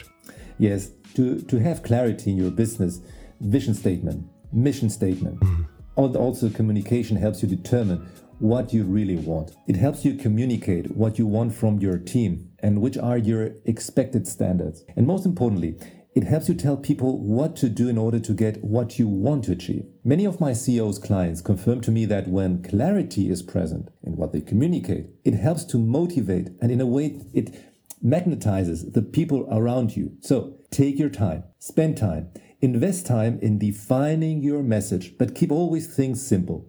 Yes, 0.57 0.91
to, 1.15 1.41
to 1.41 1.59
have 1.59 1.83
clarity 1.83 2.31
in 2.31 2.37
your 2.37 2.51
business, 2.51 2.99
vision 3.39 3.73
statement, 3.73 4.27
mission 4.51 4.89
statement, 4.89 5.39
mm. 5.39 5.65
also 5.95 6.49
communication 6.49 7.15
helps 7.17 7.41
you 7.41 7.47
determine 7.47 8.07
what 8.39 8.73
you 8.73 8.83
really 8.83 9.17
want. 9.17 9.51
It 9.67 9.75
helps 9.75 10.05
you 10.05 10.15
communicate 10.15 10.95
what 10.95 11.19
you 11.19 11.27
want 11.27 11.53
from 11.53 11.79
your 11.79 11.97
team 11.97 12.49
and 12.59 12.81
which 12.81 12.97
are 12.97 13.17
your 13.17 13.51
expected 13.65 14.27
standards. 14.27 14.83
And 14.95 15.05
most 15.05 15.25
importantly, 15.25 15.75
it 16.19 16.25
helps 16.25 16.49
you 16.49 16.53
tell 16.53 16.75
people 16.75 17.17
what 17.17 17.55
to 17.55 17.69
do 17.69 17.87
in 17.87 17.97
order 17.97 18.19
to 18.19 18.33
get 18.33 18.61
what 18.61 18.99
you 18.99 19.07
want 19.07 19.45
to 19.45 19.53
achieve. 19.53 19.85
Many 20.03 20.25
of 20.25 20.41
my 20.41 20.51
CEO's 20.51 20.99
clients 20.99 21.39
confirm 21.39 21.79
to 21.79 21.91
me 21.91 22.03
that 22.07 22.27
when 22.27 22.61
clarity 22.61 23.29
is 23.29 23.41
present 23.41 23.87
in 24.03 24.17
what 24.17 24.33
they 24.33 24.41
communicate, 24.41 25.05
it 25.23 25.35
helps 25.35 25.63
to 25.63 25.77
motivate 25.77 26.49
and 26.61 26.73
in 26.73 26.81
a 26.81 26.85
way 26.85 27.21
it 27.33 27.55
magnetizes 28.03 28.91
the 28.91 29.01
people 29.01 29.47
around 29.49 29.95
you. 29.95 30.11
So 30.19 30.57
take 30.71 30.99
your 30.99 31.07
time, 31.07 31.45
spend 31.57 31.95
time, 31.95 32.31
invest 32.59 33.05
time 33.05 33.39
in 33.41 33.57
defining 33.57 34.43
your 34.43 34.61
message, 34.61 35.17
but 35.17 35.33
keep 35.33 35.53
always 35.53 35.87
things 35.87 36.21
simple. 36.21 36.67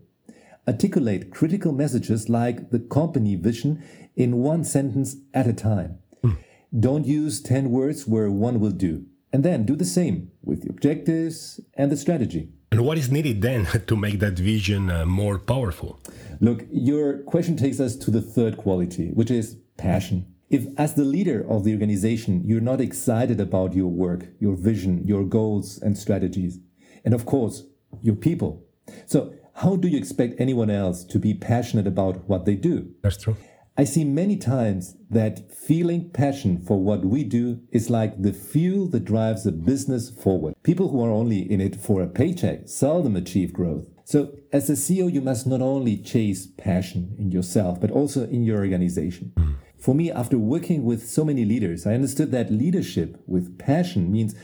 Articulate 0.69 1.33
critical 1.33 1.73
messages 1.73 2.29
like 2.29 2.71
the 2.71 2.79
company 2.79 3.35
vision 3.35 3.83
in 4.15 4.37
one 4.37 4.63
sentence 4.63 5.17
at 5.35 5.49
a 5.49 5.53
time. 5.53 5.99
Mm. 6.23 6.37
Don't 6.79 7.05
use 7.05 7.43
10 7.43 7.71
words 7.71 8.07
where 8.07 8.31
one 8.31 8.61
will 8.61 8.71
do. 8.71 9.07
And 9.33 9.45
then 9.45 9.65
do 9.65 9.77
the 9.77 9.85
same 9.85 10.31
with 10.43 10.63
the 10.63 10.71
objectives 10.71 11.61
and 11.75 11.91
the 11.91 11.97
strategy. 11.97 12.49
And 12.73 12.85
what 12.85 12.99
is 12.99 13.11
needed 13.11 13.43
then 13.43 13.67
to 13.87 13.97
make 13.97 14.21
that 14.21 14.35
vision 14.35 14.91
uh, 14.91 15.07
more 15.07 15.39
powerful? 15.39 16.01
Look, 16.41 16.67
your 16.71 17.19
question 17.19 17.57
takes 17.57 17.81
us 17.81 17.97
to 17.97 18.11
the 18.11 18.23
third 18.23 18.57
quality, 18.57 19.11
which 19.11 19.31
is 19.31 19.57
passion. 19.77 20.27
If, 20.49 20.67
as 20.79 20.95
the 20.95 21.05
leader 21.05 21.47
of 21.49 21.65
the 21.65 21.73
organization, 21.73 22.43
you're 22.45 22.61
not 22.61 22.81
excited 22.81 23.41
about 23.41 23.75
your 23.75 23.89
work, 23.89 24.27
your 24.41 24.57
vision, 24.57 25.07
your 25.07 25.25
goals 25.25 25.79
and 25.81 25.97
strategies, 25.97 26.59
and 27.05 27.15
of 27.15 27.25
course, 27.25 27.65
your 28.03 28.17
people. 28.17 28.65
So, 29.07 29.33
how 29.55 29.77
do 29.77 29.89
you 29.89 29.99
expect 29.99 30.41
anyone 30.41 30.71
else 30.71 31.05
to 31.05 31.19
be 31.19 31.35
passionate 31.35 31.87
about 31.87 32.29
what 32.29 32.47
they 32.47 32.55
do? 32.55 32.91
That's 33.03 33.17
true. 33.17 33.37
I 33.81 33.85
see 33.85 34.05
many 34.05 34.37
times 34.37 34.95
that 35.09 35.51
feeling 35.51 36.11
passion 36.11 36.59
for 36.59 36.79
what 36.79 37.03
we 37.03 37.25
do 37.25 37.61
is 37.73 37.89
like 37.89 38.21
the 38.21 38.35
fuel 38.35 38.87
that 38.89 39.07
drives 39.07 39.47
a 39.47 39.53
business 39.53 40.11
forward. 40.11 40.55
People 40.63 40.91
who 40.91 41.03
are 41.03 41.11
only 41.11 41.51
in 41.51 41.63
it 41.63 41.77
for 41.77 42.03
a 42.03 42.07
paycheck 42.07 42.69
seldom 42.69 43.17
achieve 43.17 43.55
growth. 43.55 43.87
So, 44.05 44.37
as 44.53 44.69
a 44.69 44.75
CEO, 44.75 45.11
you 45.11 45.23
must 45.23 45.47
not 45.47 45.63
only 45.63 45.97
chase 45.97 46.47
passion 46.47 47.17
in 47.19 47.31
yourself, 47.31 47.81
but 47.81 47.91
also 47.91 48.27
in 48.27 48.45
your 48.45 48.59
organization. 48.59 49.33
For 49.79 49.95
me, 49.95 50.13
after 50.13 50.37
working 50.37 50.85
with 50.85 51.09
so 51.09 51.25
many 51.25 51.47
leaders, 51.47 51.87
I 51.87 51.95
understood 51.95 52.33
that 52.33 52.53
leadership 52.53 53.23
with 53.27 53.59
passion 53.59 54.13
means 54.13 54.35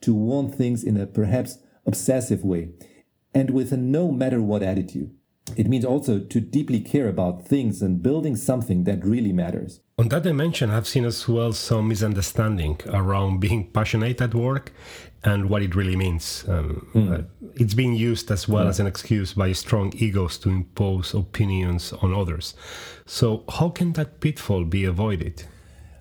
to 0.00 0.14
want 0.14 0.54
things 0.54 0.82
in 0.82 0.98
a 0.98 1.06
perhaps 1.06 1.58
obsessive 1.84 2.42
way 2.46 2.70
and 3.34 3.50
with 3.50 3.72
a 3.72 3.76
no 3.76 4.10
matter 4.10 4.40
what 4.40 4.62
attitude. 4.62 5.14
It 5.56 5.68
means 5.68 5.84
also 5.84 6.18
to 6.18 6.40
deeply 6.40 6.80
care 6.80 7.08
about 7.08 7.46
things 7.46 7.80
and 7.80 8.02
building 8.02 8.34
something 8.34 8.84
that 8.84 9.04
really 9.04 9.32
matters. 9.32 9.80
On 9.98 10.08
that 10.08 10.24
dimension, 10.24 10.70
I've 10.70 10.88
seen 10.88 11.04
as 11.04 11.28
well 11.28 11.52
some 11.52 11.88
misunderstanding 11.88 12.80
around 12.88 13.40
being 13.46 13.70
passionate 13.70 14.20
at 14.20 14.34
work 14.34 14.72
and 15.22 15.48
what 15.48 15.62
it 15.62 15.74
really 15.74 15.96
means. 15.96 16.44
Um, 16.48 16.88
mm. 16.94 17.18
uh, 17.18 17.22
it's 17.54 17.74
being 17.74 17.94
used 17.94 18.30
as 18.30 18.48
well 18.48 18.64
yeah. 18.64 18.70
as 18.70 18.80
an 18.80 18.86
excuse 18.86 19.34
by 19.34 19.52
strong 19.52 19.92
egos 19.96 20.36
to 20.38 20.50
impose 20.50 21.14
opinions 21.14 21.92
on 21.92 22.12
others. 22.12 22.54
So, 23.06 23.44
how 23.48 23.70
can 23.70 23.92
that 23.92 24.20
pitfall 24.20 24.64
be 24.64 24.84
avoided? 24.84 25.44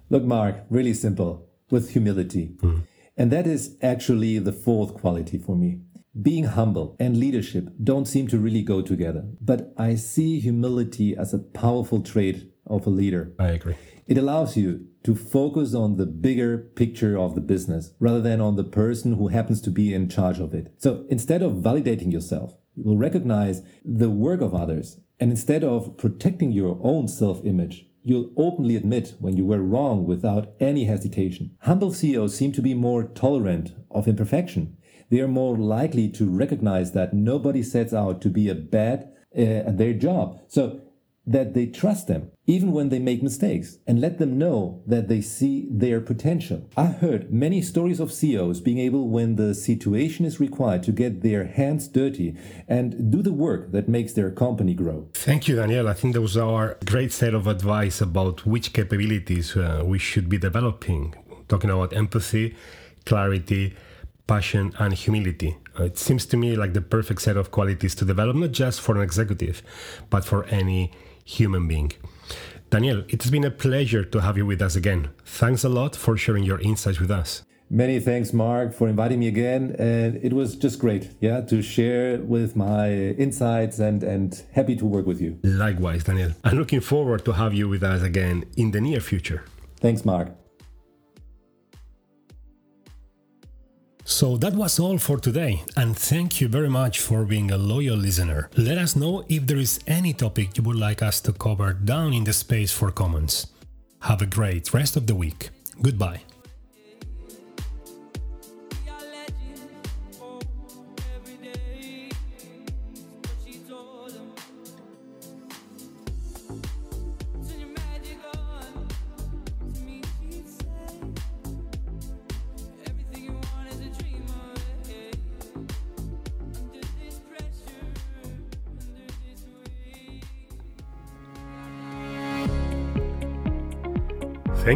Look, 0.09 0.23
Marc, 0.23 0.65
really 0.69 0.93
simple 0.93 1.47
with 1.69 1.91
humility. 1.91 2.55
Mm. 2.61 2.83
And 3.17 3.31
that 3.31 3.47
is 3.47 3.77
actually 3.81 4.39
the 4.39 4.51
fourth 4.51 4.93
quality 4.95 5.37
for 5.37 5.55
me. 5.55 5.79
Being 6.21 6.45
humble 6.45 6.95
and 6.97 7.17
leadership 7.17 7.67
don't 7.83 8.05
seem 8.05 8.29
to 8.29 8.39
really 8.39 8.61
go 8.61 8.81
together, 8.81 9.25
but 9.41 9.73
I 9.77 9.95
see 9.95 10.39
humility 10.39 11.13
as 11.13 11.33
a 11.33 11.39
powerful 11.39 12.01
trait 12.01 12.53
of 12.65 12.87
a 12.87 12.89
leader. 12.89 13.33
I 13.37 13.49
agree. 13.49 13.75
It 14.07 14.17
allows 14.17 14.55
you 14.55 14.87
to 15.03 15.13
focus 15.13 15.73
on 15.73 15.97
the 15.97 16.05
bigger 16.05 16.57
picture 16.57 17.17
of 17.17 17.35
the 17.35 17.41
business 17.41 17.91
rather 17.99 18.21
than 18.21 18.39
on 18.39 18.55
the 18.55 18.63
person 18.63 19.15
who 19.15 19.27
happens 19.27 19.59
to 19.63 19.69
be 19.69 19.93
in 19.93 20.07
charge 20.07 20.39
of 20.39 20.53
it. 20.53 20.73
So 20.77 21.05
instead 21.09 21.41
of 21.41 21.55
validating 21.55 22.13
yourself, 22.13 22.55
you 22.75 22.85
will 22.85 22.97
recognize 22.97 23.61
the 23.83 24.09
work 24.09 24.39
of 24.39 24.55
others. 24.55 25.01
And 25.19 25.31
instead 25.31 25.65
of 25.65 25.97
protecting 25.97 26.53
your 26.53 26.79
own 26.81 27.09
self 27.09 27.43
image, 27.43 27.87
you'll 28.03 28.31
openly 28.37 28.77
admit 28.77 29.15
when 29.19 29.35
you 29.35 29.45
were 29.45 29.61
wrong 29.61 30.05
without 30.05 30.53
any 30.61 30.85
hesitation. 30.85 31.57
Humble 31.63 31.91
CEOs 31.91 32.37
seem 32.37 32.53
to 32.53 32.61
be 32.61 32.73
more 32.73 33.03
tolerant 33.03 33.73
of 33.91 34.07
imperfection 34.07 34.77
they 35.09 35.19
are 35.19 35.27
more 35.27 35.57
likely 35.57 36.09
to 36.09 36.29
recognize 36.29 36.91
that 36.93 37.13
nobody 37.13 37.63
sets 37.63 37.93
out 37.93 38.21
to 38.21 38.29
be 38.29 38.49
a 38.49 38.55
bad 38.55 39.11
uh, 39.37 39.41
at 39.41 39.77
their 39.77 39.93
job. 39.93 40.39
So 40.47 40.81
that 41.27 41.53
they 41.53 41.65
trust 41.65 42.07
them 42.07 42.31
even 42.45 42.71
when 42.71 42.89
they 42.89 42.99
make 42.99 43.23
mistakes 43.23 43.79
and 43.87 43.99
let 43.99 44.19
them 44.19 44.37
know 44.37 44.83
that 44.85 45.07
they 45.07 45.21
see 45.21 45.67
their 45.71 45.99
potential. 45.99 46.69
I 46.77 46.85
heard 46.85 47.33
many 47.33 47.61
stories 47.61 47.99
of 47.99 48.11
CEOs 48.11 48.61
being 48.61 48.77
able, 48.77 49.09
when 49.09 49.35
the 49.35 49.55
situation 49.55 50.25
is 50.25 50.39
required, 50.39 50.83
to 50.83 50.91
get 50.91 51.23
their 51.23 51.45
hands 51.45 51.87
dirty 51.87 52.37
and 52.67 53.11
do 53.11 53.23
the 53.23 53.33
work 53.33 53.71
that 53.71 53.89
makes 53.89 54.13
their 54.13 54.29
company 54.29 54.75
grow. 54.75 55.09
Thank 55.13 55.47
you, 55.47 55.55
Daniel. 55.55 55.87
I 55.87 55.93
think 55.93 56.13
those 56.13 56.37
are 56.37 56.77
great 56.85 57.11
set 57.11 57.33
of 57.33 57.47
advice 57.47 57.99
about 58.01 58.45
which 58.45 58.73
capabilities 58.73 59.57
uh, 59.57 59.81
we 59.83 59.97
should 59.97 60.29
be 60.29 60.37
developing. 60.37 61.15
Talking 61.47 61.71
about 61.71 61.93
empathy, 61.93 62.55
clarity, 63.05 63.75
passion, 64.27 64.73
and 64.79 64.93
humility. 64.93 65.57
Uh, 65.79 65.83
it 65.85 65.97
seems 65.97 66.25
to 66.27 66.37
me 66.37 66.55
like 66.55 66.73
the 66.73 66.81
perfect 66.81 67.21
set 67.21 67.37
of 67.37 67.51
qualities 67.51 67.95
to 67.95 68.05
develop, 68.05 68.35
not 68.35 68.51
just 68.51 68.81
for 68.81 68.95
an 68.95 69.01
executive, 69.01 69.61
but 70.09 70.25
for 70.25 70.45
any 70.45 70.91
human 71.23 71.67
being. 71.67 71.91
Daniel, 72.69 73.03
it's 73.09 73.29
been 73.29 73.43
a 73.43 73.51
pleasure 73.51 74.03
to 74.03 74.21
have 74.21 74.37
you 74.37 74.45
with 74.45 74.61
us 74.61 74.75
again. 74.75 75.09
Thanks 75.25 75.63
a 75.63 75.69
lot 75.69 75.95
for 75.95 76.17
sharing 76.17 76.43
your 76.43 76.59
insights 76.61 76.99
with 76.99 77.11
us. 77.11 77.43
Many 77.69 77.99
thanks, 77.99 78.31
Marc, 78.31 78.73
for 78.73 78.87
inviting 78.87 79.19
me 79.19 79.27
again. 79.27 79.75
And 79.79 80.17
it 80.23 80.33
was 80.33 80.55
just 80.55 80.79
great, 80.79 81.09
yeah, 81.19 81.41
to 81.41 81.61
share 81.63 82.19
with 82.19 82.55
my 82.55 82.91
insights 82.91 83.79
and, 83.79 84.03
and 84.03 84.43
happy 84.53 84.75
to 84.75 84.85
work 84.85 85.07
with 85.07 85.19
you. 85.19 85.39
Likewise, 85.43 86.03
Daniel. 86.03 86.31
I'm 86.43 86.57
looking 86.57 86.79
forward 86.79 87.25
to 87.25 87.31
have 87.33 87.53
you 87.53 87.67
with 87.67 87.83
us 87.83 88.03
again 88.03 88.45
in 88.55 88.71
the 88.71 88.81
near 88.81 88.99
future. 88.99 89.45
Thanks, 89.79 90.05
Marc. 90.05 90.29
So 94.07 94.37
that 94.37 94.53
was 94.53 94.79
all 94.79 94.99
for 94.99 95.17
today, 95.17 95.63
and 95.75 95.97
thank 95.97 96.39
you 96.39 96.47
very 96.47 96.69
much 96.69 96.99
for 96.99 97.25
being 97.25 97.49
a 97.49 97.57
loyal 97.57 97.97
listener. 97.97 98.51
Let 98.55 98.77
us 98.77 98.95
know 98.95 99.25
if 99.27 99.47
there 99.47 99.57
is 99.57 99.79
any 99.87 100.13
topic 100.13 100.55
you 100.57 100.63
would 100.63 100.77
like 100.77 101.01
us 101.01 101.19
to 101.21 101.33
cover 101.33 101.73
down 101.73 102.13
in 102.13 102.23
the 102.23 102.31
space 102.31 102.71
for 102.71 102.91
comments. 102.91 103.47
Have 104.01 104.21
a 104.21 104.27
great 104.27 104.71
rest 104.75 104.95
of 104.95 105.07
the 105.07 105.15
week. 105.15 105.49
Goodbye. 105.81 106.21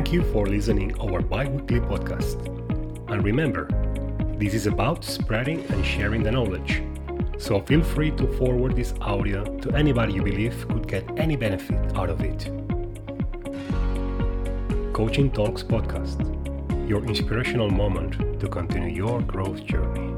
Thank 0.10 0.26
you 0.26 0.34
for 0.34 0.48
listening 0.48 1.00
our 1.00 1.22
bi-weekly 1.22 1.82
podcast. 1.82 2.44
And 3.12 3.24
remember, 3.24 3.68
this 4.40 4.56
is 4.56 4.66
about 4.66 5.04
spreading 5.06 5.64
and 5.66 5.86
sharing 5.86 6.24
the 6.24 6.32
knowledge. 6.32 6.82
So 7.38 7.62
feel 7.62 7.84
free 7.84 8.10
to 8.18 8.26
forward 8.40 8.76
this 8.76 8.96
audio 9.02 9.44
to 9.60 9.72
anybody 9.76 10.14
you 10.14 10.24
believe 10.24 10.68
could 10.68 10.88
get 10.88 11.08
any 11.20 11.36
benefit 11.36 11.96
out 11.96 12.10
of 12.10 12.22
it. 12.22 12.50
Coaching 14.94 15.30
Talks 15.30 15.62
Podcast, 15.62 16.20
your 16.90 17.06
inspirational 17.06 17.70
moment 17.70 18.40
to 18.40 18.48
continue 18.48 18.90
your 18.90 19.22
growth 19.22 19.64
journey. 19.64 20.09